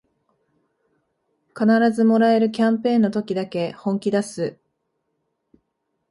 [1.53, 4.57] 必ずもらえるキャンペーンの時だけ本気だす